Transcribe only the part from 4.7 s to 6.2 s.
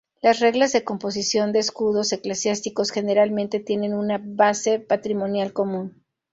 patrimonial común.